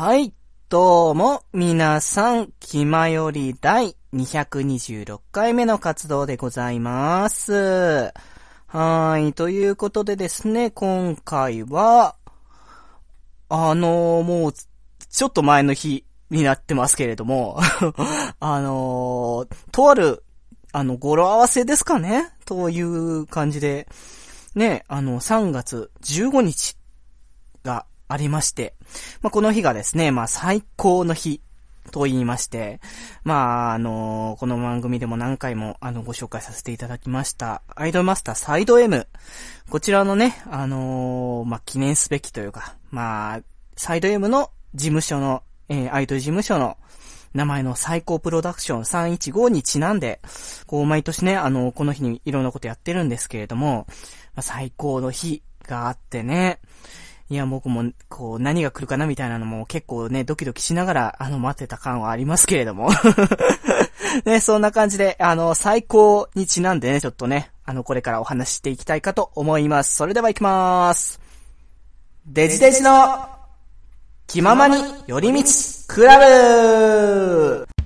[0.00, 0.32] はい、
[0.68, 8.12] どうも、皆さん、気まより第226回目の活動でございます。
[8.68, 12.14] はい、ということでですね、今回は、
[13.48, 17.58] あのーもう、ちょっと前の日になってますけれども、
[18.38, 20.22] あのーとある、
[20.70, 22.30] あの、語呂合わせですかね？
[22.44, 23.88] という感じで、
[24.54, 26.76] ね、あの、3月15日
[27.64, 28.74] がありまして、
[29.22, 31.40] まあ、この日がですね、まあ、最高の日
[31.90, 32.80] と言いまして、
[33.24, 39.06] まあ、あのこの番組でも何回も、あの、ご紹介させていただきました、アイドルマスターサイド M。
[39.70, 43.40] こちらのね、あのまあ、記念すべきというか、まあ、
[43.76, 46.78] サイド M の事務所の、えーアイドル事務所の
[47.34, 50.20] 名前の最高プロダクション315にちなんで、
[50.66, 53.86] こう、毎年ね、あの、この日にいろんなことやってるんですけれども、
[54.34, 56.58] まあ、最高の日があってね、
[57.30, 62.90] いや、僕も、こう、何が来るかなみたいなのも結構ね、ドキドキしながら、 あの、待ってた感はありますけれども。
[64.24, 69.94] ね、そんな感じで、あの、最高にちなんでね、ちょっとね、あの、これからお話していきたいかと思います。
[69.94, 71.20] それでは行きまーす。
[72.26, 73.28] デジデジの、
[74.26, 75.50] 気ままに寄り道
[75.86, 77.77] クラブ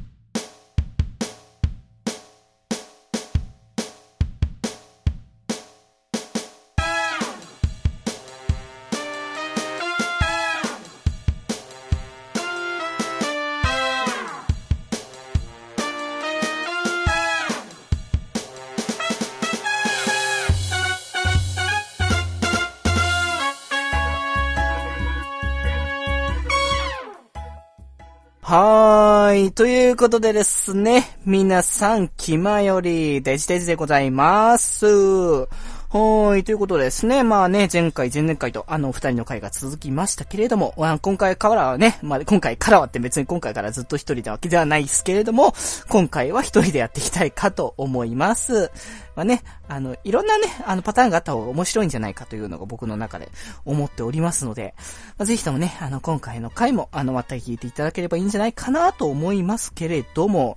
[30.03, 35.47] ということでですね、皆さん、気まより、デジデジでございます。
[35.95, 36.43] はい。
[36.43, 45.53] ということですね、まあね、前回、前々回と、あの、二人の回が続きましたけれども、今回からはね、まあ今回からはって別に今回からずっと一人なわけではないですけれども、
[45.91, 48.71] 今回は一人でやっていきたいかと思います。
[49.17, 53.29] まあね、あの、いろんなね、あの、パターンがあった方が面白いんじゃないかというのが僕の中で
[53.67, 54.75] 思っておりますので、
[55.19, 60.57] まあ、ぜひともね、あの、今回の回も、あの、また聞いていただければいいんじゃないかなと思いますけれども、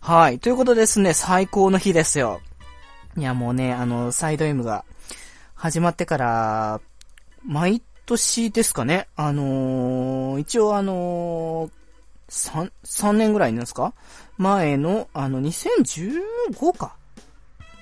[0.00, 0.40] はい。
[0.40, 2.40] ということですね、最高の日ですよ。
[3.16, 4.84] いや、もうね、あの、サイド M が
[5.54, 6.80] 始まってから、
[7.44, 11.70] 毎年ですかね、あのー一応あのー、
[12.28, 13.94] 3、3年ぐらいなんですか？
[14.36, 16.96] 前の、あの、2015か。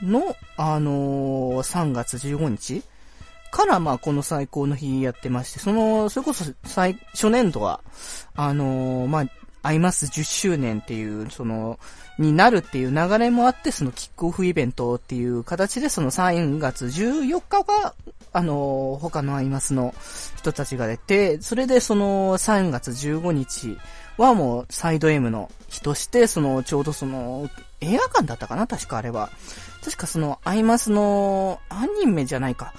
[0.03, 2.83] の、あのー3月15日
[3.51, 7.81] から、まあ、この最高の日やってまして、その、それこそ、最、初年度は、
[8.35, 9.27] あのーまあ、
[9.63, 11.79] アイマス10周年っていう、その、
[12.19, 17.95] になるっていう流れもあって、そのキックオフイベントっていう形で、その3月14日が、
[18.35, 19.95] あの他のアイマスの
[20.39, 23.77] 人たちが出て、それでその3月15日
[24.17, 27.49] はもうサイド M の日として、その、ちょうどその、
[27.81, 29.31] 映画館だったかな確かあれは。
[29.85, 32.75] 確かその、アイマスの、アニメじゃないか。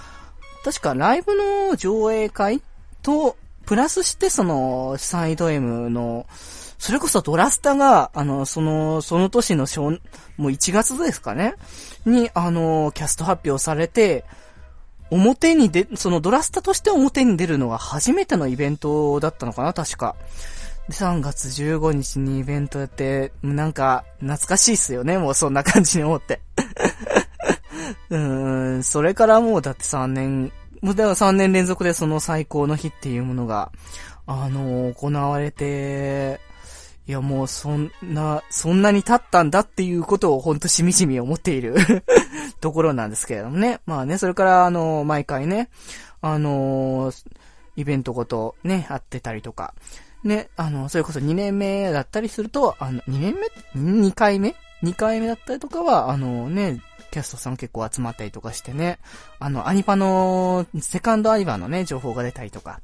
[0.63, 2.61] 確かライブの上映会
[3.01, 3.35] と、
[3.65, 6.25] プラスしてその、サイド M の、
[6.83, 9.97] それこそドラスタが、あの、その、その年の小、も
[10.37, 11.55] う1月ですかね
[12.05, 14.25] に、あの、キャスト発表されて、
[15.09, 20.17] 表に出、そのドラスタとして表に出るのが初めてのイベントだったのかな確か。
[20.89, 26.41] で、3月15日にイベントやって、なんか、懐かしいっすよね、もうそんな感じに思って。
[28.09, 30.51] うーん、それからもうだって3年、
[30.81, 33.71] もうだから3年連続でその最高の日っていうものが、
[34.27, 36.41] あの行われて、
[37.05, 41.75] いやもうそんな、そんなに経ったんだっていうことをほんとしみじみ思っている
[42.61, 43.81] ところなんですけれどもね。
[43.85, 45.69] まあね、それからあの毎回ね、
[46.21, 47.11] あの
[47.75, 49.73] イベントごとね、あってたりとか、
[50.23, 53.47] ね、あの、それこそ2年目だったりすると、あの、2年目
[54.07, 56.81] ?2 回目 ?2 回目だったりとかは、あのね、
[57.11, 58.99] キャストさん結構集まったりとかしてね、
[59.39, 62.79] あの、アニパの、セカンドアニバーのね、情報が出たりとか、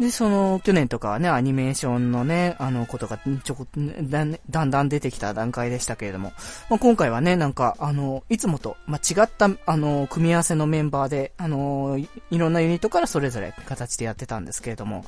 [0.00, 6.32] で、その、去年とかはね、アニメーションのね、あの、ことが、ちょこ、だんだん出てきた段階でしたけれども、
[6.68, 11.98] まあ、今回はね、なんか、あの、いつもと、まあ、違った、あの、組み合わせのメンバーで、あの、
[12.30, 15.04] いろんなユニットからそれぞれ形でやってたんですけれども、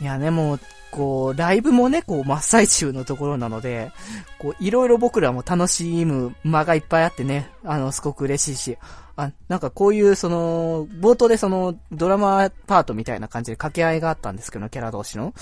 [0.00, 0.60] いやね、もう、
[0.90, 3.92] こう、ライブもね、こう、真っ最中のところなので、
[4.38, 8.78] こう、いろいろ僕らも楽しむ間がいっぱいあってね、あの、すごく嬉しいし、
[9.16, 15.32] あ、なんかこういう、その、冒頭でその、ドラマパートみたいな感じで掛け合いがあったんですけど、キャラ同士の。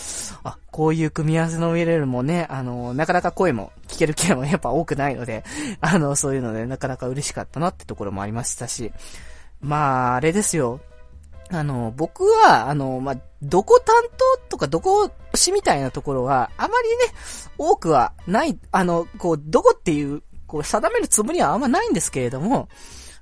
[0.45, 5.45] あ、こういう組み合わせの見れるもね、あの、なかなか声も聞けるキャラもやっぱ多くないので、
[5.81, 8.93] あの、そういうので、なかなか嬉しかったなってところもありましたし、
[9.61, 10.81] まあ、あれですよ。
[11.51, 13.95] あの、僕は、あの、まあ、どこ担
[14.39, 16.97] 当とかどこ推しみたいなところは、あまりね、
[17.57, 22.69] 多くはない、あの、こう、どこっていう、こう、定めるつもりはあんまないんですけれども、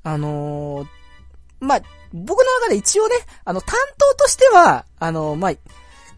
[0.03, 0.87] あのー、
[1.61, 1.81] まあ、
[2.13, 3.15] 僕の中で一応ね、
[3.45, 5.53] あの、担当としては、あの、まあ、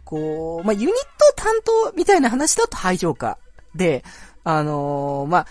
[0.05, 3.39] こう、まあ、ユニット担当みたいな話だと排除か。
[3.75, 4.05] で、
[4.45, 5.47] あのー、まあ、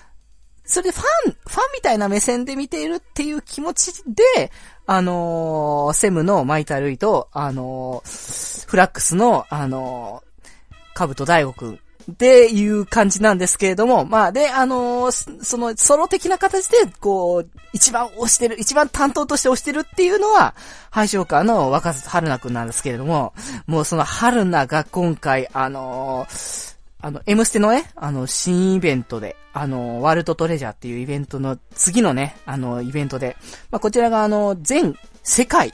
[0.64, 4.52] それでファン、ファンみたいな目線で見ているっていう気持ちで、
[4.86, 20.56] あのー、セムのマイタルイと、あのー、フラックスの、あのー、カブト大悟くんっていう感じなんですけれども、まあ、で、あのー、その、ソロ的な形で、こう、一番推してる、一番担当として推してるっていうのは、
[20.90, 23.34] ハイショーカーの若狭春菜くんなんですけれども、
[23.68, 33.36] もうその春菜が今回、あのー、あの、M ステのね、あの、新イベントで、あの、ワールドトレジャーっていうイベントの次のね、あの、イベントで、
[33.72, 35.74] まあ、こちらがあの、全世界、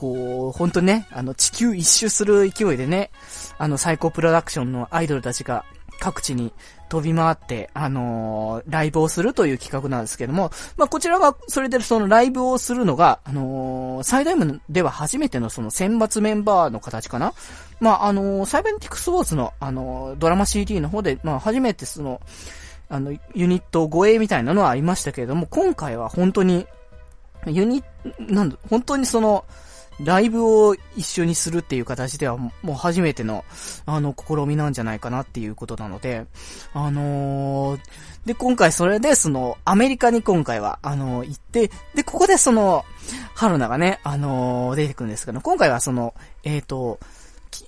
[0.00, 3.10] こう、本当にね、あの、地球一周する勢いでね、
[3.58, 5.66] あの、最高プロダクションのアイドルたちが
[6.00, 6.54] 各地に
[6.88, 17.34] 飛び回って、あのー、ライブをするという企画なんですけども、まあ、こちらが、それでそのライブをするのが、あのー、最大ムでは初めてのその選抜メンバーの形かな。
[17.78, 22.22] まあ、あのー、サイベンティックスウォーズの、あのドラマ CD の方で、まあ、初めてその、
[22.88, 26.66] あの、ユニット護衛みたいなのはありましたけれども、今回は本当に、
[27.46, 27.84] ユニ、
[28.18, 29.44] なんだ、本当にその、
[30.04, 33.44] ライブを一緒にするっていう形ではもう初めての、
[33.86, 36.26] あの、試みなんじゃないかなっていうことなので、
[36.72, 37.80] あのー、
[38.26, 42.84] で、今回それで、その、アメリカに今回は、あのー、行って、で、ここでその、
[43.34, 46.14] 春菜がね、あのー、出てくるんですけど、今回はその、
[46.44, 46.98] えっ、と、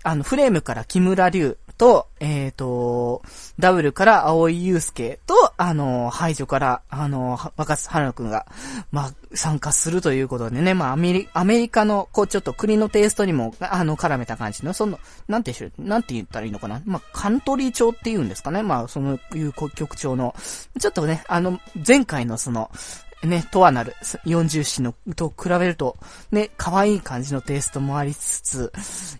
[0.03, 3.23] あの、フレームから木村龍と、えっ、ー、と、
[3.59, 8.47] ダブルから青井祐介と、あの、排除から、あの、若狭春くんが、
[8.93, 16.81] まあ、参加するということでね、まあ、アメリ、アメリカの、こう、ちょっと国のテイストにも、あの、絡めた感じの、その、なんてしゅ、なんて言ったらいいのかな。
[16.85, 18.63] まあ、カントリー調って言うんですかね。
[18.63, 20.37] まあ、その、いう曲調の、
[20.79, 22.71] ちょっとね、あの、前回のその、
[23.25, 23.95] ね、とはなる、
[24.25, 25.97] 40詞の、と比べると、
[26.33, 28.73] ね、可愛い感じのテイストもありつつ、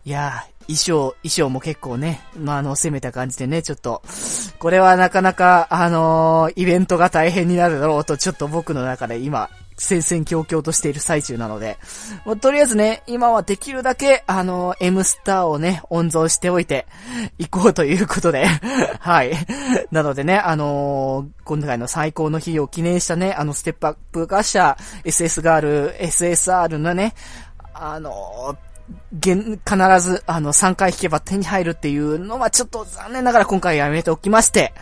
[0.05, 4.03] いや衣装、衣装も結構ね、まあ、あの、攻めた感じでね、ちょっと、
[4.59, 11.79] これはなかなか、あのー、イベントが大変になるだろうと、ちょっと僕の中で今、戦々恐々としている最中なので、
[12.25, 16.87] もうとりあえずね、今はできるだけ、あの、M スターをね、温存しておいて、
[17.39, 18.47] 行こうということで、
[19.01, 19.33] はい。
[19.91, 27.15] なのでね、あのー、今回の最高の日を記念したね、あの、ステップアップガッシャ、SS ガール、SSR のね、
[27.75, 28.72] あのー
[29.13, 34.73] げん必ず、あの、3回引けば手に入るっていうのはちょっと残念ながら今回やめておきまして、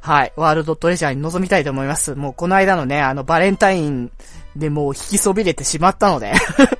[0.00, 2.14] はい、ワールドトレジャーに臨みたいと思います。
[2.14, 4.10] もうこの間のね、あの、バレンタイン
[4.56, 6.32] でもう引きそびれてしまったので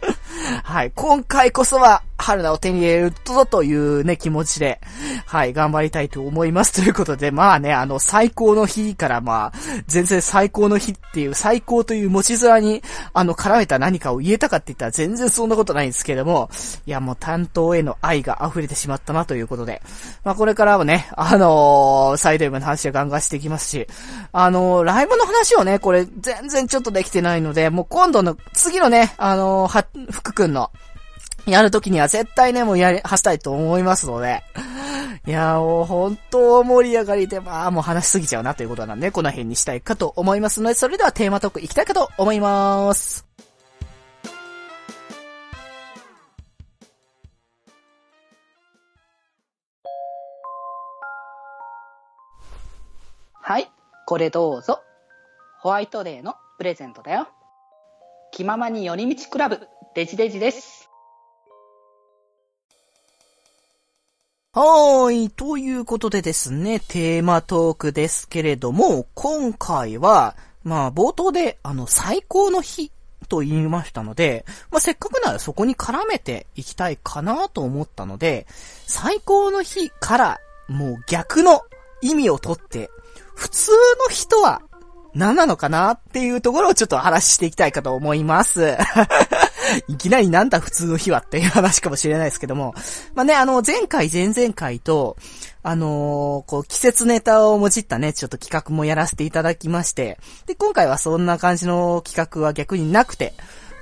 [0.62, 0.92] はい。
[0.94, 4.80] 今回こそは、春菜を手に入れるとぞというね、気持ちで、
[5.26, 6.72] はい、頑張りたいと思います。
[6.72, 12.82] ということで、まあね、あの、最高の日からまあ、全然最高の日っていう、最高という文字面に、
[13.12, 16.50] あの、絡めた何かを言えたかって言ったら全然そんなことないんですけども、
[16.86, 19.82] いや、もう担当への愛が溢れてしまったなということで、
[20.24, 23.86] まあこれからはね、あのー、サイドウムの話はガンガンしていきますし、
[24.32, 30.70] あのー、ライブの話をね、これ全然ちょっとできてないので、もう今度の、次のね、あのー、は、福くんの、
[31.46, 34.42] やるときには絶対ね、もうやり、はしたいと思いますので。
[35.26, 43.26] いやもう本当盛り上がりで、まあもう話しすぎちゃうなということなんで、この辺にしたいかと思いますので、それではテーマトークいきたいかと思います。
[53.40, 53.70] はい、
[54.06, 54.80] これどうぞ。
[55.60, 57.28] ホワイトデーのプレゼントだよ。
[58.30, 60.83] 気ままに寄り道クラブ、デジデジです。
[64.54, 65.30] はーい。
[65.30, 72.92] ということでですね、テーマトークですけれども、今回は、まあ、冒頭で、あの、最高の日
[73.28, 78.46] と言いましたので、まあ、せっかくならそこに絡めていきたいかなと思ったので、
[78.86, 81.62] 最高の日から、もう逆の
[82.00, 82.90] 意味をとって、
[83.34, 83.72] 普通
[84.06, 84.62] の人は
[85.14, 88.76] 何なのかなっていうところをちょっと話していきたいかと思います。
[89.88, 92.74] いきなりなんだ普通の日はっていう話かもしれないですけども。
[93.14, 95.16] まあね、あの、前回、前々回と、
[95.62, 103.34] あのー、こう、季節ネタをもじったね、ちょっと企画もやらせていただきまして、で、今回はそんな感じの企画は逆になくて、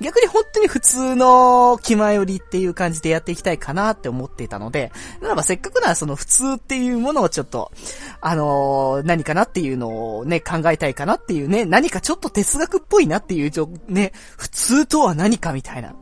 [0.02, 7.72] 逆に本当に普通の気前よりっていう感じでやっていきたいかなって思っていたので、ならばせっかくならその普通っていうものをちょっと、
[8.20, 15.94] あのー、何かなっていうのをね、考えたいかなっていうね、何かちょっと哲学っぽいなっていう、ちょ、ね、普通とは何かみたいな。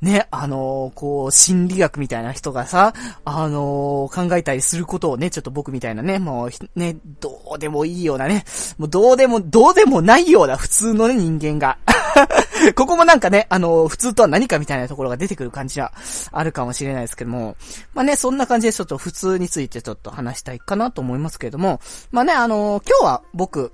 [0.00, 8.44] ね、あのー、こう、心理学みたいな人がさ、あのー、考えたりすることをね、ちょっと僕みたいなね、もう、ね、どうでもいいようなね、
[8.78, 11.78] もうどうでも、どうでもないような普通のね、人間が。
[12.74, 15.92] ここもなんかね、あの、普通とは何かみたいなところが出てくる感じは
[16.32, 17.56] あるかもしれないですけども、
[17.94, 23.72] まあね、そんな感じでちょっと普通についてちょっと話したいかなと思いますけれども、まあね、あの今日は僕、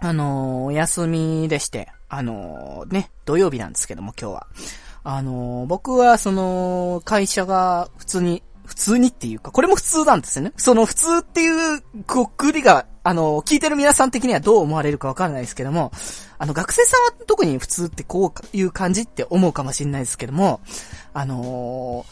[0.00, 4.46] あのお休みでして、あのね、土曜日なんですけども、今日は。
[5.08, 10.52] あの、僕はその、会社が普通に、普通にっていうか、これも普通なんですよね。
[10.56, 15.92] その普通っていうくくりが、あの、聞いてる皆さん的にはどう思われるかわからないですけども、
[16.38, 20.60] あの、学生さんは特に普通ってこういう感じって思うかもしれないですけども、
[21.14, 22.04] あの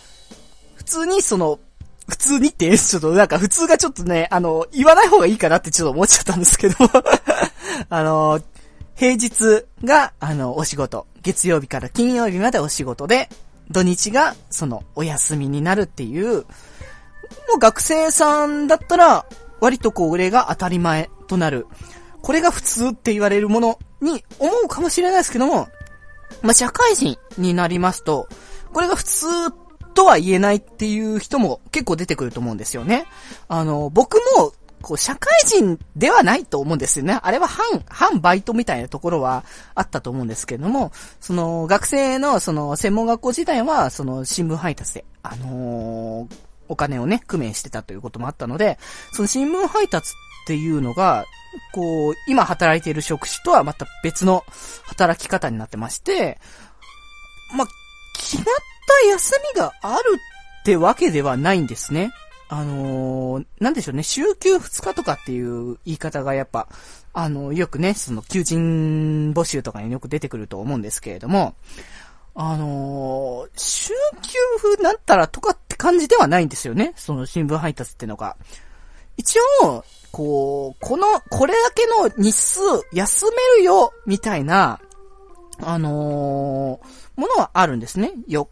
[0.76, 1.58] 普通にその、
[2.06, 6.90] 普通にって、ちょっとなんか普通がちょっとね、あの、言わない方がいいかなってちょっと思っちゃったんですけども
[7.90, 8.40] あの
[8.94, 11.08] 平日が、あの、お仕事。
[11.22, 13.28] 月曜日から金曜日までお仕事で、
[13.68, 16.44] 土日が、その、お休みになるっていう、も
[17.56, 19.26] う学生さんだったら、
[19.64, 21.66] 割とこう、れが当たり前となる。
[22.22, 25.68] これが普通って言われるものに思うかもしれないですけども、
[26.42, 28.28] まあ、社会人になりますと、
[28.72, 29.26] これが普通
[29.94, 33.06] とは言えないっていう人も結構出てくると思うんですよね。
[33.48, 34.52] あの、僕も
[34.84, 37.18] こう、社会人ではないと思うんですよね。
[37.22, 39.44] あれは半、半バイトみたいなところは
[39.74, 46.36] あったと思うんですけれども、その、学生の、その、専門学校時代は、その、新聞配達で、あのー、
[46.68, 48.78] お金をね、工面してたということもあったので、
[49.12, 50.12] その新聞配達
[50.44, 51.24] っていうのが、
[51.72, 54.44] こう、今働いている職種とはまた別の
[54.84, 56.38] 働き方になってまして、
[57.56, 57.68] まあ、
[58.16, 58.44] 決まっ
[59.02, 60.02] た休みがある
[60.60, 62.12] ってわけではないんですね。
[62.48, 66.68] あのー、なんでしょうね、週休2日とかっていう言い方がやっぱ、
[67.12, 71.54] あの、よくね、その求人募集とかによく出てくると思うんですけれども、
[72.36, 78.36] あのー、週休風なったらとかって感じではないんですよね、その新聞配達ってのが。
[79.16, 82.60] 一応、こう、この、これだけの日数
[82.92, 84.80] 休めるよ、みたいな、
[85.60, 88.12] あのー、ものはあるんですね。
[88.28, 88.46] 4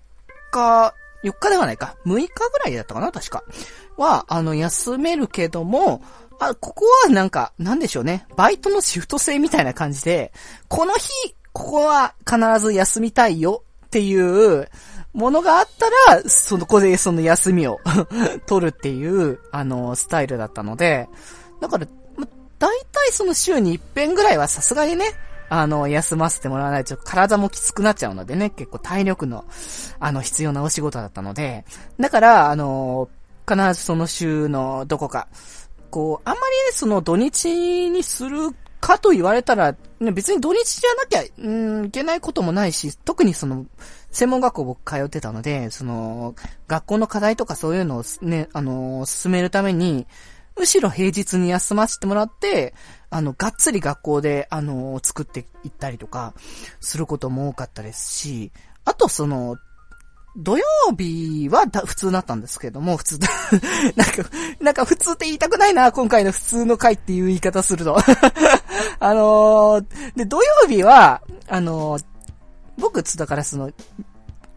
[0.52, 1.96] 日、4日ではないか。
[2.06, 3.42] 6日ぐらいだったかな確か。
[3.96, 6.02] は、あの、休めるけども、
[6.38, 8.26] あ、ここはなんか、なんでしょうね。
[8.36, 10.32] バイトのシフト制みたいな感じで、
[10.68, 11.10] この日、
[11.52, 13.62] ここは必ず休みたいよ
[13.92, 14.70] っていう
[15.12, 15.68] ものがあっ
[16.06, 17.78] たら、その、ここでその休みを
[18.48, 21.10] 取るっていう、あの、スタイルだったので、
[21.60, 22.26] だから、ま、
[22.58, 25.12] 大体その週に一遍ぐらいはさすがにね、
[25.50, 29.44] あの、休ませてもらわないと体もきつくなっちゃうのでね、結構体力の、
[30.00, 31.66] あの、必要なお仕事だったので、
[32.00, 33.10] だから、あの、
[33.46, 35.28] 必ずその週のどこか、
[35.90, 38.38] こう、あんまりね、その土日にする
[38.82, 43.64] かと言われたら、ね、別に土日じゃなきゃ、うん、いけないこともないし、特にその、
[44.10, 46.34] 専門学校僕通ってたので、その、
[46.66, 50.08] 学校の課題とかそういうのをね、あの、進めるために、
[50.58, 52.74] むしろ平日に休ませてもらって、
[53.08, 56.34] あの、がっつり学校で、あの、作っていったりとか、
[56.80, 58.50] することも多かったですし、
[58.84, 59.58] あとその、
[60.36, 60.64] 土曜
[60.96, 63.18] 日は普通だったんですけども、普通
[63.96, 67.96] なんか、なんか普通って言いたくないな、今回の普通の回っていう言い方すると
[68.98, 69.84] あのー、
[70.16, 72.04] で、土曜日は、あのー、
[72.78, 73.70] 僕つだからその、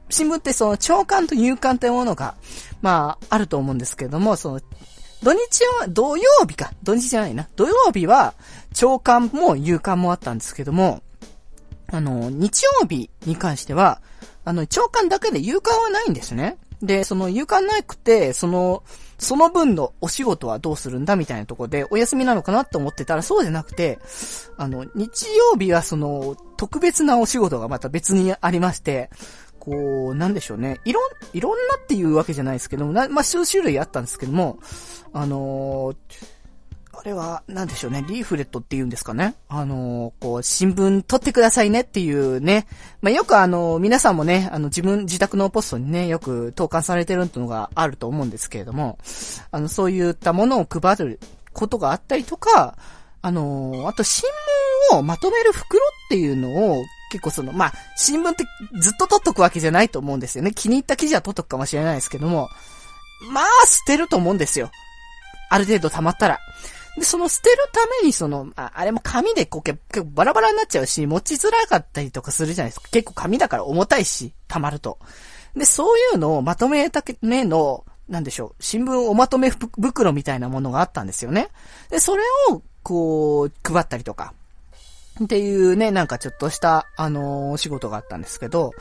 [0.09, 2.35] 新聞ってその長官と夕刊というものが、
[2.81, 4.61] まあ、あると思うんですけども、その、
[5.23, 5.39] 土日
[5.79, 6.71] は、土曜日か。
[6.83, 7.47] 土日じゃないな。
[7.55, 8.35] 土曜日は、
[8.73, 11.01] 長官も夕刊もあったんですけども、
[11.95, 14.01] あの、日曜日に関しては、
[14.43, 16.57] あの、長官だけで夕刊はないんですね。
[16.81, 18.83] で、その夕刊なくて、その、
[19.17, 23.97] その分のお仕事はどうするんだみたいなとこでお休みなのかなって思ってたらそうじゃなくて、
[24.57, 29.09] あの、日曜日はその、特別なお仕事がまた別にありまして、
[29.57, 30.81] こう、なんでしょうね。
[30.83, 34.59] いろん、いろんなっていうわけじゃないですけども、な、まあ、数種類あったんですけども、
[35.13, 35.95] あのー、
[36.97, 39.35] あれは、なんでしょうね、リーフレットって言うんですかね。
[39.49, 42.67] あのー、こう、新聞取ってくださいねっていうね。
[43.01, 48.97] まあ、よくあのー、皆さんもね、あの、自分、自宅のポストにね、よく投函されてるのがあると思うんですけれども、
[49.51, 51.19] あの、そういったものを配る
[51.53, 52.77] ことがあったりとか、
[53.25, 54.29] あのあと新
[54.91, 58.43] 聞をまとめる袋っていうのを結構その、まあ、新聞って
[58.79, 60.51] ずっと取っとくわけじゃないと思うんですよね。
[60.53, 62.49] 気に入った記事は取っとくかもしれないですけども、
[63.31, 64.69] まあ、捨てると思うんですよ。
[65.49, 66.39] ある程度溜まったら。
[66.97, 72.89] で、その捨てるためにその、ああれも紙でこう結構バラバラになっちゃうし、持ちづらかったりとかするじゃないですか。
[72.89, 74.97] 結構紙だから重たいし、溜まると。
[75.55, 81.49] で、そういうのをまとめための、なんでしょう、新聞おまとめ袋みたいなものがあったんですよね。
[81.89, 84.33] で、それを、こう、配ったりとか、
[85.23, 88.73] っていうね、なんかちょっとした、あのー、仕事があったんですけど、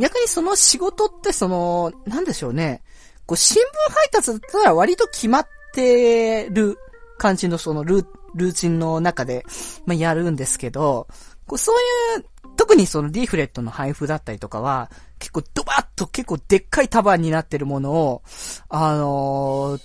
[0.00, 2.82] 逆にその仕事ってその、なんでしょうね、
[3.24, 6.78] こう、新聞配達だったら割と決まってる
[7.18, 9.44] 感じのそのルー、ルーチンの中で、
[9.86, 11.08] まあ、やるんですけど、
[11.46, 18.22] こうそういう、特にそのリーフレットの配布だったりとかは、結構ドバッと結構でっかい束になってるものを、
[18.68, 19.80] あのー、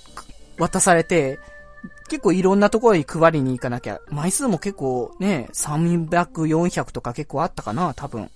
[0.58, 1.40] 渡されて、
[2.10, 8.30] 結構いろんなところに配りに行かなきゃ、枚数も結構ね、300、400とか結構あったかな、多分。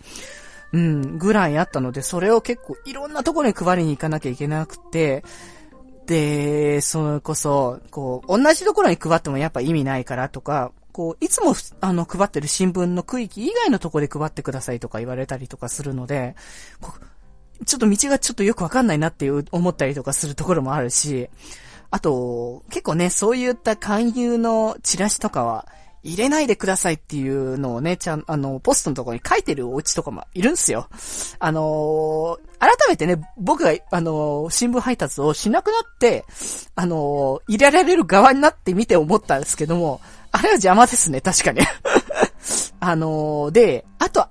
[0.71, 5.23] うん、ぐらいあったので、それを結構いろんなところに配りに行かなきゃいけなくて、
[6.05, 16.35] で、それこそ、こう、同じところに配ってもやっぱ意味ないからとか、こう、いつも、あの、配ってる新聞の区域以外のところで配ってくださいとか言われたりとかするので、
[17.65, 21.29] ちょっと道がちょっとよくわかんないなっていう思ったりとかするところもあるし、
[21.91, 25.67] あと、結構ね、そういった勧誘のチラシとかは、
[26.05, 30.87] 入れないでくださいっていうのをね、ちゃん、あの、ポストのところに書いてるお家とかもいるんすよ。
[31.39, 36.23] あのー、改めてね、僕が、あのー、新聞配達をしなくなって、
[36.75, 39.99] あのー、入れられる側になってみて思ったんですけども、
[40.31, 41.61] あれは邪魔ですね、確かに。
[42.79, 44.29] あので、あと、あん、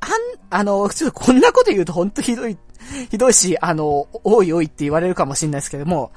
[0.50, 2.57] あのちょっとこんなこと言うとほんとひどい
[3.11, 6.12] ひどいし、あの、おいおいって言われるかもしれないですけども、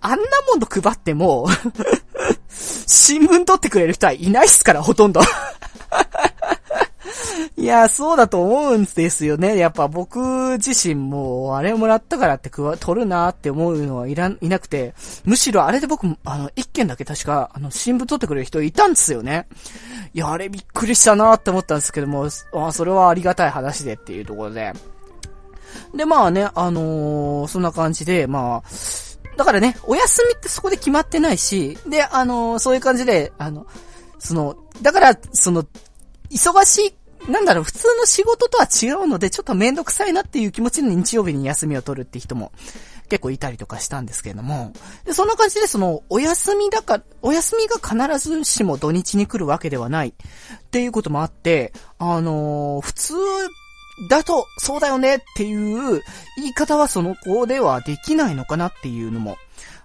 [0.00, 0.16] あんな
[0.52, 1.46] もの配っても
[2.86, 5.20] 新聞取ってくれる人はいないっすから、ほとんど
[7.56, 9.56] いや、そうだと思うんですよね。
[9.56, 19.46] やっぱ僕自身も、あれをもらったからって取るなって思うのはいらいなくて、むしろあれで僕、あの、一件だけ確か、あの、新聞取ってくれる人いたんですよね。
[20.14, 24.72] いや、あれびっくりしたなって思ったんですけども、あそれはありがたい話でっていうところで。
[25.94, 28.68] で、まあね、あのー、そんな感じで、まあ、
[29.38, 33.68] だからね、お休みってそこで決まってないし、で、あのー、そういう感じで、あの、
[34.18, 35.64] その、だから、その、
[36.28, 36.96] 忙し
[37.28, 42.50] い、なんだろう、普通の仕事とは違うので、ちょっとめんどくさいなっていう気持ちで日曜日に休みを取るって人も
[43.08, 44.72] 結構いたりとかしたんですけれども、
[45.04, 50.12] で、そんな感じでその、お休みだから、お休みが必ずしも土日に来るわけではないっ
[50.72, 53.14] ていうこともあって、あのー、普通
[54.08, 56.02] だと、そうだよねっていう
[56.36, 59.36] 言い方はその子ではできないのかなっていうのも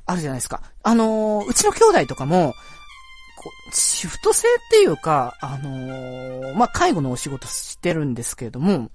[0.05, 0.61] あるじゃないですか。
[0.83, 2.53] あのー、うちの兄弟とかも、
[3.37, 8.89] こう、シフト制っていうか、あのー、まあ、介護のお仕事してるんですけれども、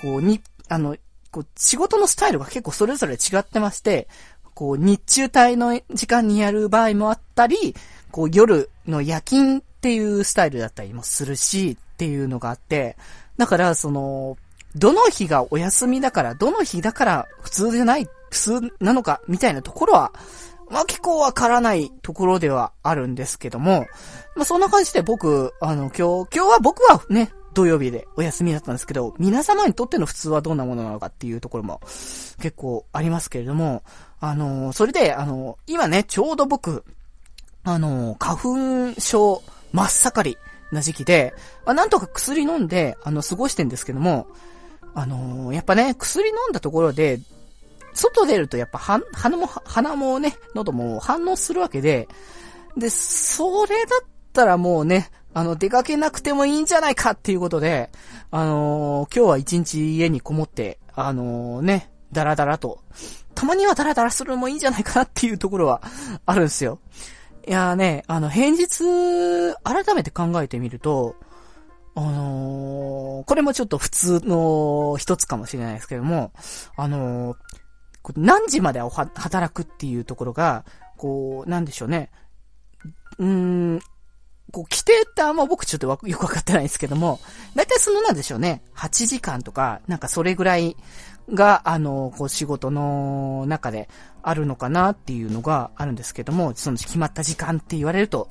[0.00, 0.96] こう、に、あの、
[1.30, 4.08] こう、仕事のスタイルが結構それぞれ違ってまして、
[4.54, 7.74] こう、日中帯の時間にやる場合もあったり、
[8.10, 12.96] こう、夜の夜勤っていうスタイルだったりもするし、っていうのがあって、
[13.36, 14.36] だから、その、
[14.76, 20.12] どの日がお休みだから、どの日だから普通じゃない、普通なのか、みたいなところは、
[20.70, 23.86] まあ結構わからないところではあるんですけども、
[24.34, 31.80] まあそんな感じで僕、あの、今日、今日は僕はね、土曜日でお休みだったんですけど、皆様にとっての普通はどんなものなのかっていうところも
[32.40, 33.84] 結構ありますけれども、
[34.20, 36.84] あの、それで、あの、今ね、ちょうど僕、
[37.62, 40.38] あの、花粉症真っ盛り
[40.72, 41.32] な時期で、
[41.64, 44.26] まあ、なんとか薬飲んで、あの、過ごしてんですけども、
[44.94, 47.20] あのー、やっぱね、薬飲んだところで、
[47.94, 52.08] 外出るとやっぱ鼻も、鼻もね、喉も反応するわけで、
[52.76, 57.90] で、それだったらもうね、あの、出かけなくてもいいんじゃないかっていうことで、
[58.30, 62.80] あのー、今日は一日家にこもって、あのー、ね、ダラダラと、
[63.34, 65.82] たまにはダラダラするのもいいんじゃないかなっていうところは
[66.24, 66.78] あるんですよ。
[67.46, 71.16] いやーね、あの、平日、改めて考えてみると、
[71.96, 76.32] あのー、これもちょっと普通の一つかもしれないですけども、
[76.76, 77.36] あのー、
[78.16, 80.64] 何時まで働くっていうところが、
[80.96, 82.10] こう、なんでしょうね。
[83.18, 83.26] うー
[83.76, 83.80] ん、
[84.52, 87.20] こう、規定ってあんま僕ちょっとよくわかってないですけども、
[87.54, 88.62] だいたいそのなんでしょうね。
[88.76, 90.76] 8時間とか、なんかそれぐらい
[91.32, 93.88] が、あの、こう仕事の中で
[94.22, 98.28] あるのかなっていうのがあるんですけども、その決まった時間って言われると、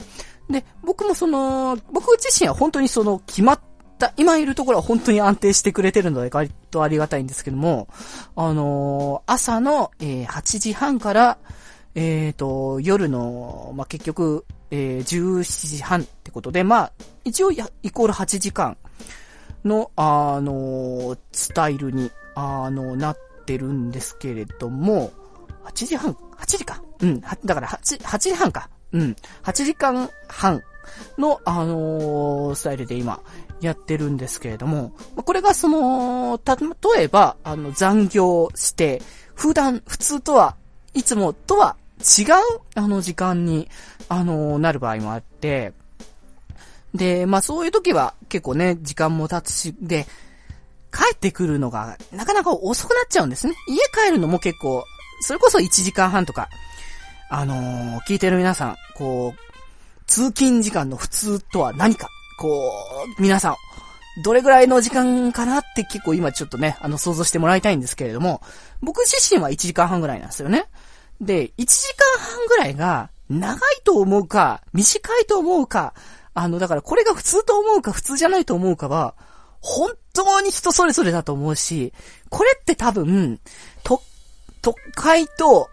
[0.54, 3.60] で、僕もその、僕自身は本当にその決まっ
[4.00, 7.88] た、今いるところは本当に安定してくれてるので割とありがたいんですけども、
[8.36, 11.38] あのー、朝の、えー、8時半から、
[11.96, 16.92] えっ、と、夜の、まあ、結局、えー、17時半ってことで、まあ、
[17.24, 17.58] 一応、イ
[17.92, 18.78] コール8時間
[19.64, 25.12] の、あのスタイルに、あの、なってるんですけれども、
[25.66, 26.84] 8時半 ?8 時か。
[27.00, 27.22] うん。
[27.22, 28.70] だから8、8時半か。
[28.94, 29.16] うん。
[29.44, 30.64] 8時間半
[31.18, 33.20] の、あのー、スタイルで今、
[33.62, 34.94] やってるんですけれども、
[35.26, 39.02] これがその、た、例えば、あの、残業して、
[39.36, 40.56] 普段、普通とは、
[40.94, 42.26] いつもとは違う、
[42.76, 43.70] あの、時間に、
[44.10, 45.74] あのー、なる場合もあって、
[46.94, 50.06] で、まあそういう時は結構ね、時間も経つし、で、
[50.92, 53.56] 帰ってくるのがなかなか遅くなっちゃうんですね。
[53.68, 54.86] 家帰るのも結構、
[55.22, 56.50] それこそ1時間半とか、
[57.36, 62.72] あのー、聞いてる皆さん、こう、通勤時間の普通とは何か、こ
[63.18, 63.56] う、皆さん、
[64.24, 68.44] どれぐらいの時間かなって結構今ちょっとね、あの想像してもらいたいんですけれども、
[68.82, 70.68] 僕自身は1時間半ぐらいなんですよね。
[71.22, 75.96] で、1時間半ぐらいが長いと思うか、短いと思うか、
[76.36, 79.16] あの、だからこれが普通と思うか普通じゃないと思うかは、
[79.60, 81.94] 本当に人それぞれだと思うし、
[82.30, 83.40] これって多分、
[83.84, 84.04] と、
[84.62, 85.72] 都会と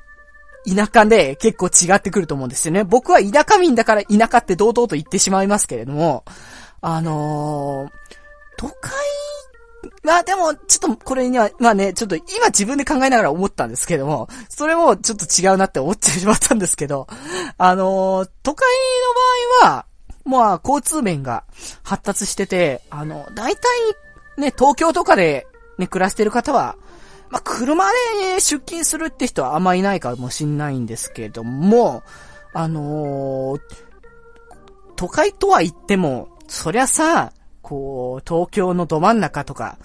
[0.67, 2.85] 田舎で結構違ってくると思うんですよね。
[2.85, 6.25] 僕は田舎民だから田舎って堂々と言ってしまいますけれども、
[6.81, 7.91] あのー、
[8.57, 8.93] 都会、
[10.03, 17.07] まあでも、ちょっとこれには、まあね、ちょっと今自分で考えながら思ったんですけども、それもちょっと違うなって思ってしまったんですけど、
[17.57, 18.69] あのー、都会
[19.61, 19.87] の場合は、
[20.25, 21.45] まあ、交通面が
[21.83, 23.63] 発達してて、あの、大体、
[24.37, 25.47] ね、東京とかで
[25.79, 26.77] ね、暮らしてる方は、
[27.31, 32.03] まあ、車で出勤するって人はあんまいないかもしんないんですけれども、
[32.53, 33.61] あのー、
[34.97, 39.79] 都会とは言っても、そりゃさ、こう、東京のど真ん中とか、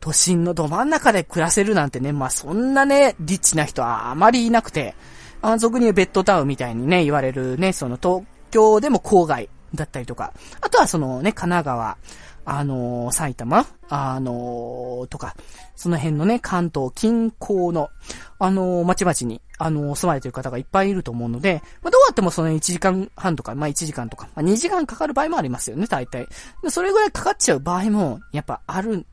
[0.00, 4.94] 都心のど真ん中で暮らせるなんてね、まあそんなね、リッチな人はあまりいなくて、
[5.40, 11.96] あ俗に言うベッドタウンみたいにね、言われるね、その東京でも郊外だったりとか、あとはそのね、神奈川、
[12.44, 15.34] あのー、埼玉、あのー、とか、
[15.76, 17.90] その辺のね、関東近郊の、
[18.38, 26.26] あのー、町々に、あの住まれてる方がいっぱいいると思うので、まあ、どうやってもその1時間半とか、まあ、1時間とか、まあ、2時間かかる場合もありますよね、大体。
[26.68, 29.06] それぐらいかかっちゃう場合も、やっぱある、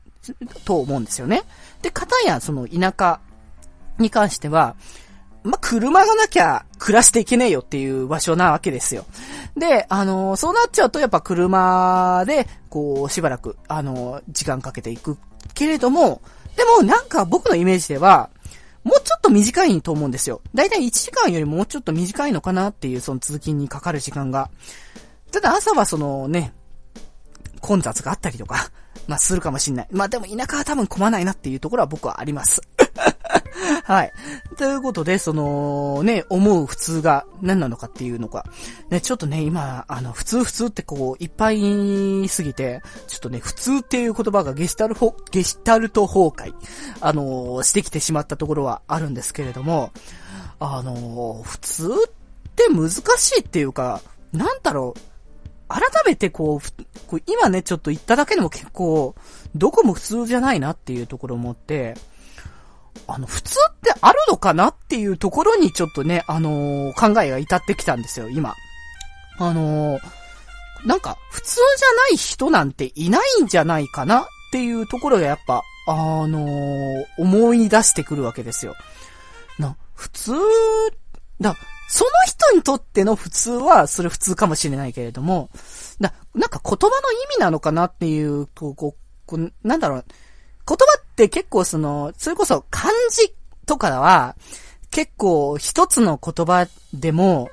[0.64, 1.42] と思うんですよね。
[1.82, 3.20] で、片や、その田舎
[3.98, 4.76] に関しては、
[5.44, 9.04] まあ、車がなきゃ暮らしていけねえよっていう場所なわけですよ。
[9.56, 15.18] で、あのー、そうなっちゃうとやっぱ車で、こう、しばらく、あのー、時間かけていく
[15.54, 16.22] けれども、
[16.56, 18.30] でもなんか僕のイメージでは、
[18.84, 20.40] もうちょっと短いと思うんですよ。
[20.54, 24.50] だいたい1時間よりもうちょっと短いのかなっていうその通勤にかかる時間が。
[25.30, 26.52] ただ朝はそのね、
[27.60, 28.70] 混雑があったりとか、
[29.06, 29.88] まあするかもしんない。
[29.90, 32.60] まあでも田舎は多分混まないなっていうところは僕はあります。
[33.84, 34.12] はい。
[34.56, 38.46] ということで、その、ね、思う普通が何なのかっていうのが、
[38.90, 46.54] ね、ちょっとね、今、あの、普通普通ってこう、いっぱいすぎて、ちょっとね、普通っていう言葉がゲシュタルホ、ゲシタルト崩壊、
[47.00, 49.92] あのしてきてしまったところはあるんですけれども、
[50.60, 52.10] あの普通っ
[52.54, 54.00] て難しいっていうか、
[54.32, 55.00] なんだろう、
[55.68, 56.60] 改めてこ
[57.10, 59.14] う、今ね、ちょっと言っただけでも結構、
[59.54, 61.94] どこも普通じゃないなっていうところを持って、
[63.06, 68.54] あの、普通ってあるのかなっていうところにちょっとね、あのー、考えが至ってきたんですよ、今。
[69.38, 70.00] あのー、
[70.86, 78.74] なんか、普通じゃない人なんていないんじゃないかなっていうところがやっぱ、あのー、思い出してくるわけですよ。
[79.58, 80.32] な、普通、
[81.40, 81.56] だ、
[81.88, 85.50] その人にとっての普通は、それ普通かもしれないけれども、
[86.00, 88.96] だ、なんか言葉の意味なのかなっていう、こう、こ
[89.32, 90.04] う、なんだろう、
[90.68, 93.34] 言葉って結構その、それこそ漢字
[93.66, 94.36] とかは、
[94.90, 97.48] 結構一つの言葉でも、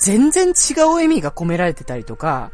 [0.00, 2.50] 全然違う意味が込められてたりとか、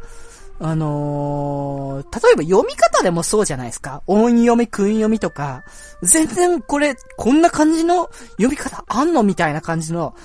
[0.59, 4.03] あのー、例えば読み方でもそうじゃないですか。
[4.07, 5.63] 音読み、訓読みとか、
[6.01, 10.15] 全然これ、こんな感じの読み方あんのみたいな感じの、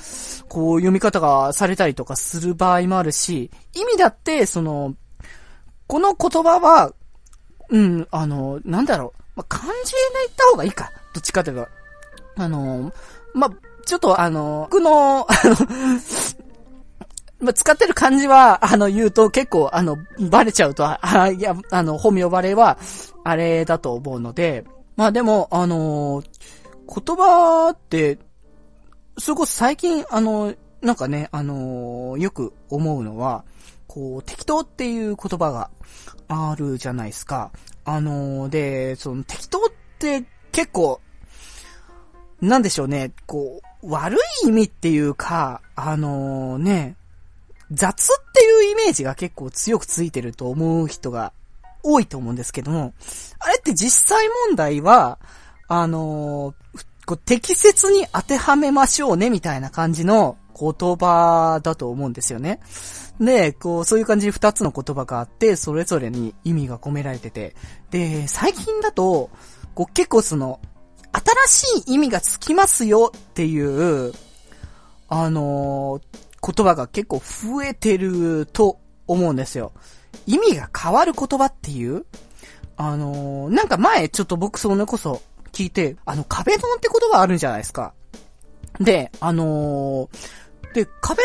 [0.48, 4.94] こう読み方がされたりとかする場合もあるし、意味だって、その、
[5.88, 6.92] この言葉は、
[7.68, 10.92] うん、あの、なんだろう、まあ、漢字で言った方がいいか。
[11.14, 11.68] どっちかというと。
[12.36, 12.92] あのー、
[13.32, 13.50] まあ、
[13.86, 15.56] ちょっとあのー、僕の、あの、
[17.46, 19.96] ま、使ってる漢字は、あの、言うと結構、あの、
[20.30, 22.76] バレちゃうと、あ、いや、あの、本名バレは、
[23.24, 24.64] あれだと思うので、
[24.96, 26.26] まあでも、あのー、
[26.86, 28.18] 言葉って、
[29.18, 33.44] それこそ最近、あの、なんかね、あのよく思うのは、
[33.86, 35.70] こう、適当っていう言葉が
[36.28, 37.50] あるじゃないですか。
[37.84, 39.62] あのー、で、その適当っ
[39.98, 41.00] て結構、
[42.40, 46.96] なんでしょうね、こう、悪い意味っていうか、あのー、ね、
[47.70, 51.32] 雑っていうイメージが結構強くついてると思う人が
[51.82, 52.94] 多いと思うんですけども、
[53.38, 55.18] あれって実際問題は、
[55.68, 62.60] あのー、こう適切に当てはめましょうねみたいな感じの言葉だと思うんですよね。
[63.20, 67.56] で、こう、そういう感じで二つの言葉があって、それぞれに意味が込められてて。
[67.90, 69.28] で、最近だと、
[69.74, 70.60] こう、結構その、
[71.48, 74.12] 新しい意味がつきますよっていう、
[75.08, 79.72] あのー、言葉が結構増えてると思うんですよ。
[80.28, 82.06] 意味が変わる言葉っていう、
[82.76, 85.22] あのー、なんか前ちょっと僕それこそ
[85.60, 87.92] 聞いて、あの、壁ドンって言葉あるんじゃないですか。
[88.80, 90.08] で、あのー、
[90.72, 91.24] で、壁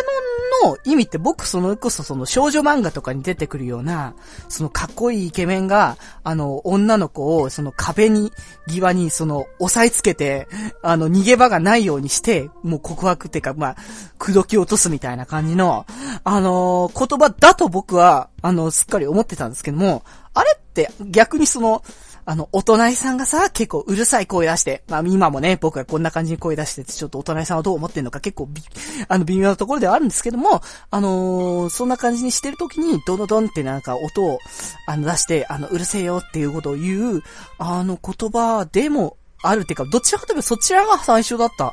[0.63, 4.15] ドンの意味って僕そのこそその少女漫画とかに出てくるような、
[4.49, 8.33] そのかっこいいイケメンが、あの、女の子をその壁に、
[8.67, 10.47] 際にその押さえつけて、
[10.81, 13.75] あの、逃げ場がないようにして、もう告白っていうか、まあ、
[14.17, 15.85] 口説き落とすみたいな感じの、
[16.23, 21.83] あのー、言葉だと僕は、あの、すっかり思ってたんですけども、あれって逆にその、
[22.27, 28.63] あの、お隣さんがさ、結構うるさい声出して、まあ今もね、僕がこんな感じに声出してて、ちょっとお隣さんはどう思ってんのか結構び、
[29.07, 34.39] あの、微妙なところではあるんですけども、あのー、そんな感じにしてる時に、ドドドンってなんか音を、
[34.87, 37.23] あの、出して、あの、うるせえよっていうことを言う、
[37.59, 41.71] あの、言葉でもあるっていうか、どちらかというとそちらが最初だったっ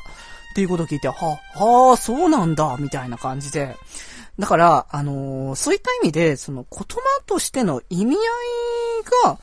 [0.55, 3.75] ていうことを聞いて、は、はあ、そうなんだ、みたいな感じで、
[4.37, 8.23] だから、あのー、そういった意味で、その言葉としての意味合い
[9.25, 9.39] が、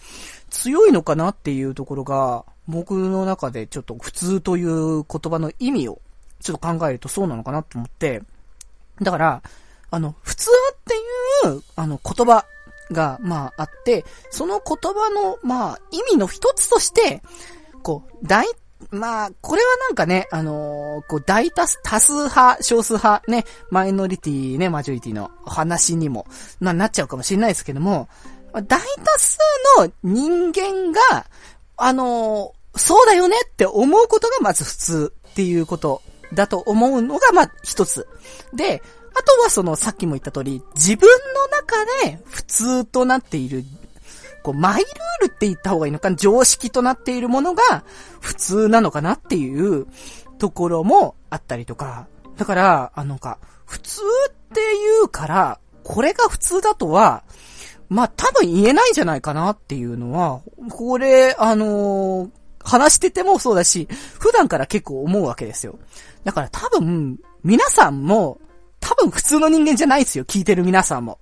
[0.51, 6.01] 強いのかなっていうところが、僕の中でちょっと普通という言葉の意味を
[6.41, 8.23] ちょっと考えるとそうなのかなと思って、
[9.01, 9.43] だから、
[9.91, 10.95] あの、普通って
[11.49, 12.45] いう、あの、言葉
[12.93, 17.23] が、まあ、あって、その言葉の、まあ、意味の一つとして、
[17.83, 18.47] こう、大、
[18.91, 26.27] まあ、これはなんかね、あのー、こう、大多数、多数派、少数派、ね、マイノリティね、マジョリティの話にも、
[26.61, 28.09] な、なっちゃうかもしれないですけども、
[28.53, 29.39] 大多数
[29.79, 31.27] の人間が、
[31.77, 36.03] あの、そうだよねって思うことがまず普通っていうこと
[36.35, 38.07] だと思うのが、ま、一つ。
[38.53, 38.83] で、
[39.15, 43.65] あとはその、さっきも言った通り、自分の中で普通となっている、
[44.43, 47.85] こう、マイルールって言った方がいいのか、常識となっているものが
[48.21, 49.87] 普通なのかなっていう
[50.39, 52.07] ところもあったりとか。
[52.37, 54.61] だから、あのか、普通って
[54.95, 57.25] 言うから、これが普通だとは、
[57.91, 62.31] まあ、多分言えないんじゃないかなっていうのは、これ、あのー、
[62.63, 65.77] 話しててもそうだし、普段から結構思うわけですよ。
[66.23, 68.39] だから多分、皆さんも、
[68.79, 71.19] 多分普通の人間じゃないですよ、聞いてる皆さんも。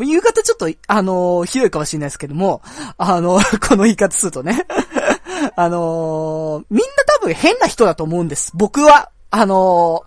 [0.00, 2.62] 言い方ちょっと、あのー、ひどいかもしれないですけども、
[2.96, 4.66] あのー、 この言い方するとね。
[5.54, 6.86] あのみんな
[7.20, 8.50] 多分変な人だと思うんです。
[8.54, 9.10] 僕は。
[9.30, 10.04] あの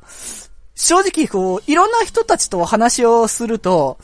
[0.75, 3.97] 正直こう、いろんな人たちと話をすると、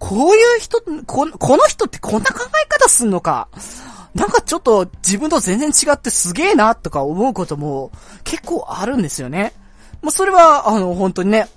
[0.00, 3.48] こういう人、ここの人ってこんな考え方すんのか。
[4.14, 7.92] なんかちょっと自分と全然違ってすげえなとか思うことも
[8.24, 9.52] 結構あるんですよね。
[10.02, 11.48] もうそれは、あの、本当にね、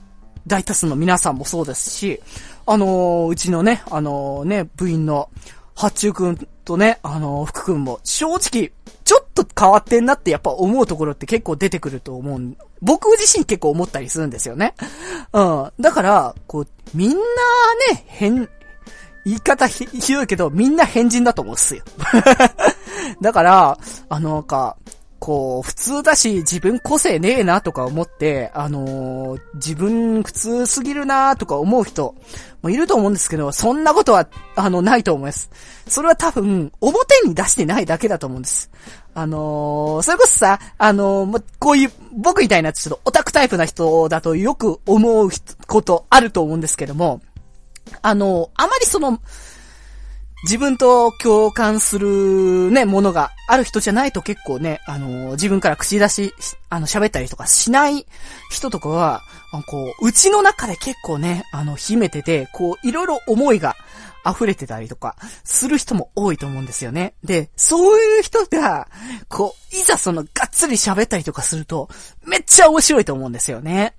[0.46, 2.22] 大多数の皆さんもそうですし、
[2.66, 5.30] あのうちのね、あのね、部員の、
[5.76, 8.72] 八中くんとね、あの福くんも、正直、
[9.04, 12.56] ちょっと変わってんなってやっぱ思うところって結構出てくると思う。
[12.82, 14.76] 僕自身結構思ったりするんですよね。
[15.34, 15.72] うん。
[15.80, 17.16] だから、こう、みんな
[17.92, 18.50] ね、変、
[19.26, 21.84] 言い方ひどいけど、みんな変人だと思うっすよ。
[23.22, 23.78] だから、
[24.10, 24.78] あの、か、
[25.24, 32.16] こう、普通だし、自分個性ねえなとか思って、あのー、自分普通すぎるなとか思う人
[32.62, 35.50] もいると思うんですけど、そんなことは、あの、ないと思います。
[35.88, 38.70] それは多分、表に出してないだけだと思うんです。
[39.16, 45.30] あのー、それこそさ、あのー、こういう、僕みたいなちょっとオタクタイプな人だとよく思う
[45.68, 47.22] ことあると思うんですけども、
[48.02, 49.22] あのあまりその、
[50.44, 56.34] 自分と共感するね、ものがある人じゃないと結構ね、あのー、自分から口出し、
[56.70, 58.06] あの、喋ったりとかしない
[58.50, 59.22] 人とかは、
[59.68, 63.76] こう、うちの中で結構ね、あの、秘めてて、こう、いろいろ思いが
[64.26, 67.14] 溢れてたりとか、する人も多いと思うんですよね。
[67.24, 68.90] で、そういう人が、
[69.30, 71.90] こう、いざその、がっつり喋ったりとかすると、
[72.26, 73.96] めっちゃ面白いと思うんですよね。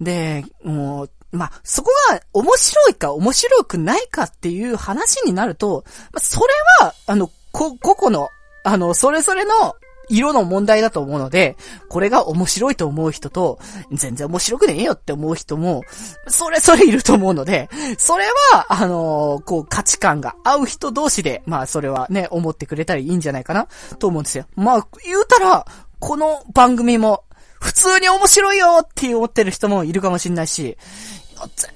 [0.00, 6.46] で、もう、まあ、そこが面白いか面白くないかっていう話になると、まあ、それ
[6.86, 8.28] は、あの、こ、個々の、
[8.64, 9.76] あの、それぞれの
[10.08, 11.56] 色の問題だと思うので、
[11.88, 13.58] これが面白いと思う人と、
[13.92, 15.82] 全然面白くねえよって思う人も、
[16.26, 24.46] それぞれいると思うので、それは、あのー、こう、価値観が合う人同士で、まあ、それはね、思ってくれたらいいんじゃないかな、と思うんですよ。
[24.56, 25.66] まあ、言うたら、
[25.98, 27.24] この番組も、
[27.60, 30.78] 普通に面白いよって思ってる人もいるかもしれないし、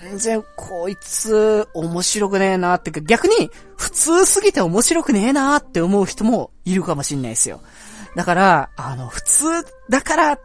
[0.01, 7.61] 全然こいつ面白くねえなーってか、逆に普通すぎて面白くねえなーって思う人もいるかもしんないですよ。
[8.15, 9.45] だから、あの、普通
[9.89, 10.41] だからっ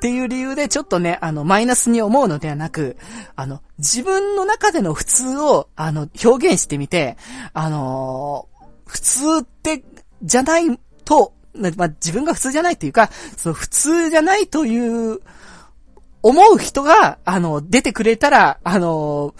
[0.00, 2.96] ていう理由でちょっとね、あの、マイナスに思うのではなく、
[3.34, 7.16] あの、自分の中での普通を、あの、表現してみて、
[7.52, 9.82] あのー、普通って、
[10.22, 15.20] じゃないと、まあ、自分が普通じゃないというか、その普通じゃないという、
[16.22, 19.34] 思う人が、あの、出てくれたら、あの、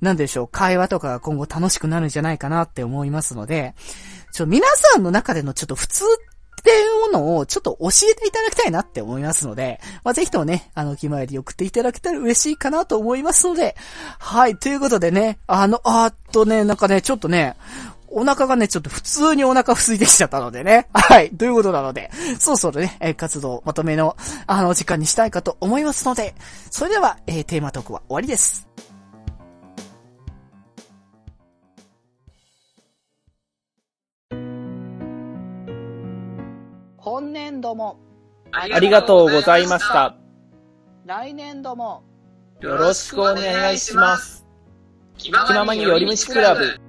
[0.00, 3.74] なんでしょう、会話とかが今後楽しくなるんじゃないかなって思いますので、
[4.32, 13.76] ちょ、皆さんの中でのちょっと普通っていうものをちょっと教えていただきたいなって思いますので、まあ、ぜひともね、あの、気前で送っていただけたら嬉しいかなと思いますので、
[14.18, 17.56] はい、ということでね、あの、あっとね、なんかね、ちょっとね、
[18.14, 20.88] お腹がね、ちょっと普通にお腹空いてきちゃったのでね。
[20.94, 21.30] はい。
[21.30, 26.34] ということなので、そろそろね、えー、活動まとめの、あの、時間にしたいかと思いますので、
[26.70, 28.68] それでは、えー、テーマトークは終わりです。
[36.96, 37.98] 今年度も
[38.52, 40.16] ありがとうございました。
[41.04, 42.02] 来年度も
[42.60, 44.46] よろしくお願いします。
[45.18, 46.83] 気ままに寄り道クラブ。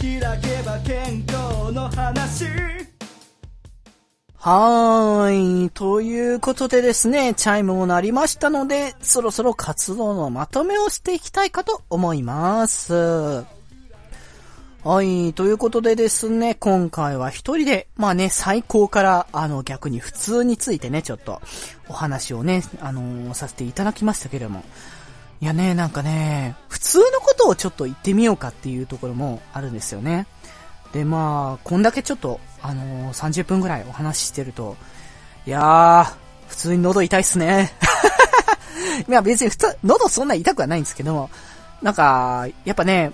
[0.00, 2.46] 開けば健康の話
[4.36, 5.70] はーい。
[5.70, 12.94] ということでですね、チャイムも鳴りましたので、そろそろ活動のまとめをしていきたいかと思います。
[14.82, 15.34] はい。
[15.34, 21.42] ということでですね、今回は一人で、まあね、最高から、あの、逆に普通についてね、ちょっと、
[21.90, 24.64] お話をね、あのー、させていただきましたけれども、
[25.42, 30.26] いやね、なんかね、普通のことをちょっと言ってみようかっていうところもあるんですよね。
[30.92, 34.76] で、まあ、こんだけちょっと、あのー、30分ぐらいお話ししてると、
[35.46, 36.04] いやー、
[36.48, 37.72] 普通に喉痛いっすね。
[39.08, 41.30] いや、別に普通、喉そんな痛くはないんですけど、
[41.80, 43.12] なんか、やっぱね、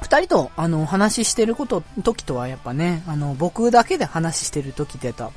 [0.00, 5.32] 二人と、あの、お話ししてること、時とはやっぱね、あの、僕だけで話してる時ってと、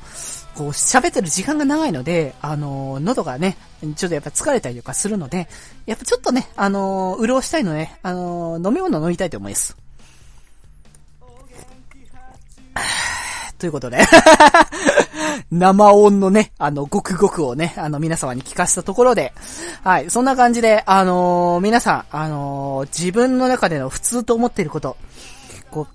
[0.56, 3.56] こう、喋ってる時間が長いので、あの、喉がね、
[3.96, 5.48] ちょっとやっぱ疲れたりとかするので、
[5.86, 9.76] やっぱちょっとね、あの、潤したいので、あの、飲み物飲みたいと思います。
[13.62, 14.00] ということで。
[15.52, 19.32] 生音のね、あの、ごくごくをね、あの、皆様に聞かせたところで、
[19.84, 24.96] はい、そんな感じで、あのー、皆さん、あのー、自分の中での普通と思っていること、
[25.70, 25.94] こう、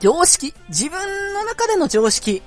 [0.00, 2.42] 常識、自分の中での常識、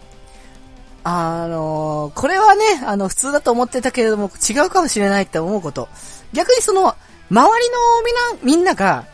[1.09, 5.87] あのー、これはね、あの、普通だと思ってたけれども、違うかもしれないって思うこと。
[6.33, 6.95] 逆にその、
[7.31, 9.05] 周りのみんな、みんなが、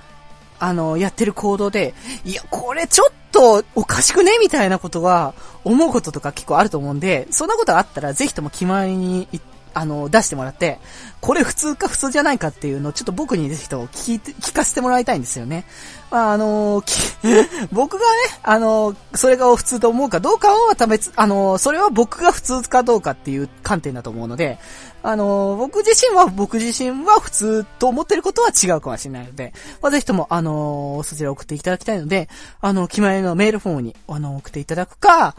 [0.57, 1.93] あの、やってる行動で、
[2.25, 9.27] いや、これちょっとおかしくねみたいなことは、思うこととか結構あると思うんで、そんなことがあったら、ぜひとも決まりに、
[9.73, 10.79] あの、出してもらって、
[11.21, 15.65] これ普通か普通じゃないかっていうのをちょっと僕にぜひと聞いて、聞かせてもらいたいんですよね。
[16.11, 18.05] まあ、あのー、 僕がね、
[18.43, 24.59] あのー、それが普通と思うかどうかはまた別、あのー、それは僕が普通かどうかっていう観点だと思うので、
[25.05, 32.29] あの僕自身は、僕自身は普通と思ってることは違うかもしれないので、まあ、ぜひとも、あのそちら送っていただきたいので、
[32.61, 35.35] あの、決まりのメールフォームに、あの、送っていただくか、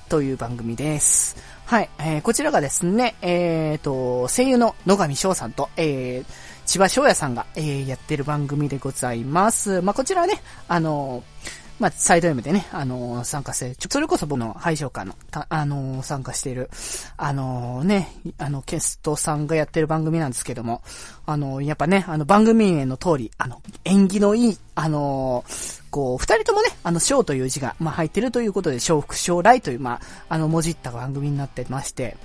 [0.08, 1.36] という番組です。
[1.66, 6.32] はい、えー、こちらがですね、えーと、声優の野上翔さんと、えー、
[6.66, 9.82] 千葉翔也さんが、えー、やってる番組でございます。
[9.82, 15.14] まあ、こちらはね、あのーまあ、サイド M でね、あのー、参加して、それこそ僕の配信会の、
[15.48, 16.70] あのー、参加している、
[17.16, 20.82] あのー、ね、あの、ケストさんがやってる番組なんですけども、
[21.26, 25.44] あのやっぱね、あの、番組名の通り、あの、縁起のいい、あの
[25.90, 32.16] こう、二人ともね、あの、章という字が、まあ、入ってるということで、小福将来という、まあ、あの、文字った番組になってまして、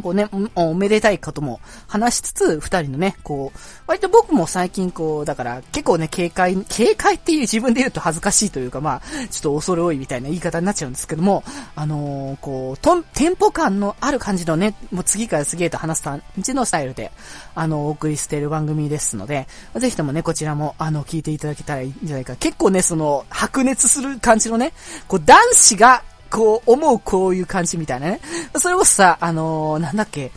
[0.00, 11.44] こうね、おめでたいことも話しつつ、二人のね、こう、割と僕も最近こう、だから結構ね、警戒、警戒っていう自分で言うと恥ずかしいというか、まあ、ちょっと恐れ多いみたいな言い方になっちゃうんですけども、
[11.76, 17.12] あのー、こう、とんテンポ感のある感じのね、もう次から次へと話す感じのスタイルで、
[17.54, 22.36] あの、お送りしている番組ですので、ぜひともね、こちらも、あの、聞いていただけたらいいんじゃないか。
[22.36, 24.72] 結構ね、その、白熱する感じのね、
[25.08, 26.02] こう、男子が、
[26.32, 28.20] こう、思うこういう感じみたいなね。
[28.56, 30.32] それこそさ、あのー、なんだっけ、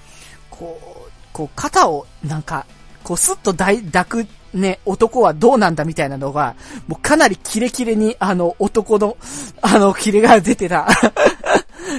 [0.49, 0.77] こ
[1.07, 2.65] う、こう、肩を、なんか、
[3.03, 6.55] こう、スッと抱く、ね、男はどうなんだみたいなのが、
[6.87, 9.17] もうかなりキレキレに、あの、男の、
[9.61, 10.87] あの、キレが出てた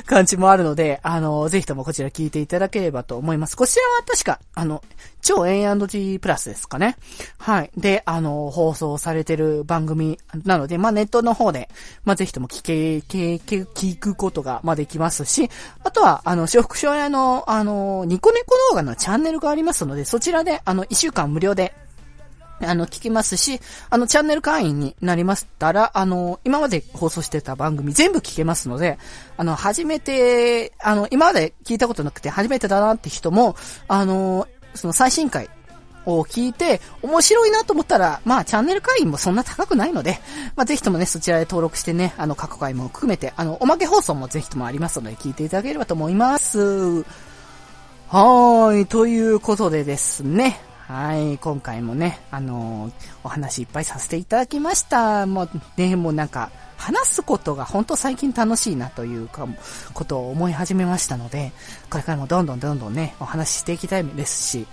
[0.07, 3.57] 感じもあるので、あの、ぜひともこちら聞いていただければと思います。
[3.57, 4.83] こちらは確か、あの、
[5.23, 6.97] 超 A&G プラスですかね。
[7.39, 7.71] はい。
[7.77, 11.69] で、あの、放送されてる番組なので、まあ、ネットの方で、
[12.05, 15.51] まあ、ぜひとも聞け、聞け、聞くことが、まあ、できますし、
[15.83, 21.75] あとは、あの、小福少屋の、あの、ニコネコ動画のチャンネルがありますので、そちらで、あの、一週間無料で、
[22.61, 28.99] あの、聞きますし、あの、チャンネル会員になりましたら、あの、今まで放送してた番組全部聞けますので、
[29.37, 33.57] あの、初めて、あの、今まで聞いたことなくて初めてだなって人も、
[33.89, 35.51] あの、その最新回
[36.07, 40.19] を聞いて、面白いなと思ったら、まあ、チャンネル会員もそんな高くないので、
[40.55, 47.05] まあ、ぜひともね、そちらで登録してね、あの、過去回も含めて、あの、おまけ放送もぜひともありますので、聞いていただければと思います。
[48.09, 52.93] はーい、ということでですね、はい、今回もね、あのー、
[53.25, 55.27] お話いっぱいさせていただきました。
[55.27, 59.49] もうね、もうなんか、話すことが本当最近楽しいなというか、
[59.95, 61.51] ことを思い始めましたので、
[61.91, 64.67] これからもどんどんどんどんね、お話ししていきたいですし、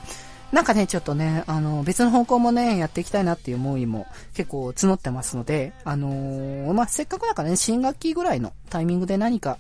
[0.51, 4.05] なんかね、ちょっとね、あの、別の方向もね、やっていきたいなっていう思いも
[4.36, 9.57] 結構募ってますので、あのー、まあ、せっかくだからね、新学期ぐらいのタイミングで何か、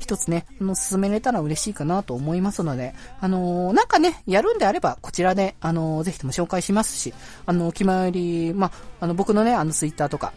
[0.00, 7.14] 一つね、あの、進めれたら嬉しいかなと思いますので、あのー、なんかね、やるんであれば、こちらで、あのー、ぜひとも紹介しますし、
[7.46, 10.32] あの、お決まり、まあ、あの、僕のね、あの、ツイッターとか、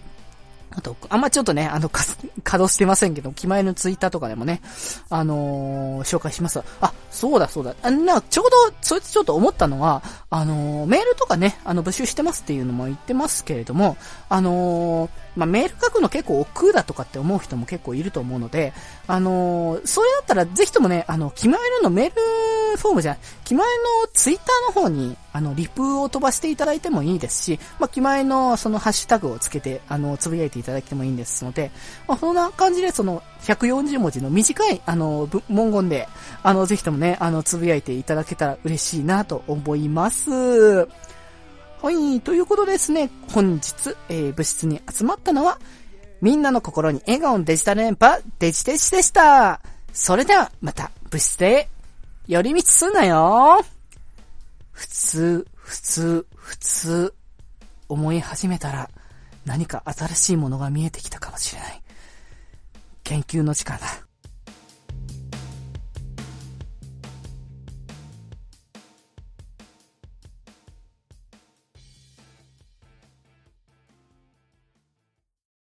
[0.75, 4.61] あと、あんまちょっとね、あの、稼働してませんけど、気前のツイッターとかでもね、
[5.09, 7.75] あのー、紹介しますあ、そうだそうだ。
[7.81, 13.97] あな、ちょうど、そいつちょっと思ったのは、あのー、メールとかね、あの、募集してますっていうのも言ってますけれども、
[14.29, 18.73] あのー、まあ、メール書くの結構億劫だとかって思う人も結構いると思うので、
[19.07, 22.09] あのそれだったらぜひともね、あの、気前のメー
[22.73, 31.71] ルフォームじゃない、気前のツイッターの方に、あの、リプを飛ばしていただいてもいいですし、まあ、気前のそのハッシュタグをつけて、あの、つぶやいていただいてもいいんですので、
[32.07, 36.07] まあ、そんな感じでその、140文字の短い、あの、文言で、
[36.43, 40.29] あの、ぜひともね、あの、つぶやいていただけたら嬉しいなと思います。
[40.29, 45.59] はい、ということですね、本日、えー、部室に集まったのは、
[46.21, 49.59] みんなの心に笑顔のデジタル連覇、デジデジでした。
[49.91, 51.67] それでは、また、部室で、
[52.27, 53.65] 寄り道すんなよ
[54.73, 57.13] 普通、普通、普通、
[57.87, 58.89] 思い始めたら
[59.45, 61.81] 何か新しいものが見えてきたかもしれない。
[63.03, 63.85] 研究の時間だ。